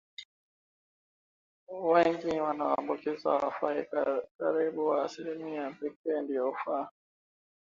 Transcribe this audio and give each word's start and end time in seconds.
wengi 1.83 2.39
wanaoambukizwa 2.39 3.39
hawafi 3.39 3.83
karibu 4.37 4.93
asilimia 4.93 5.71
pekee 5.71 6.21
ndio 6.21 6.45
hufa 6.49 6.91